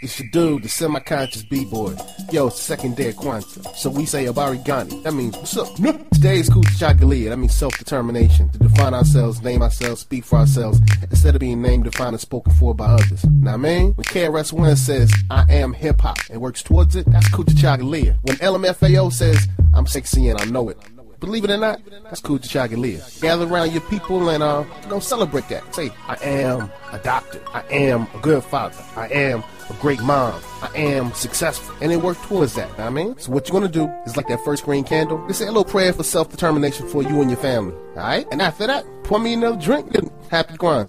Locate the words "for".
10.24-10.36, 12.54-12.76, 35.92-36.04, 36.88-37.02